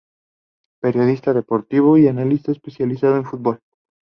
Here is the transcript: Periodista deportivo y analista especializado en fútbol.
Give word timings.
Periodista 0.81 1.31
deportivo 1.31 1.95
y 1.95 2.07
analista 2.07 2.51
especializado 2.51 3.17
en 3.17 3.25
fútbol. 3.25 3.59